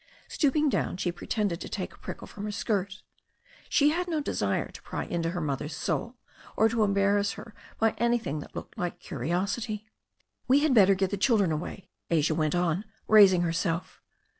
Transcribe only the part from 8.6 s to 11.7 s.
like curiosity. "We had better get the children